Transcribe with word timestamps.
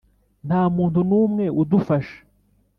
nta 0.47 0.61
muntu 0.75 0.99
n'umwe 1.09 1.45
udufasha. 1.61 2.17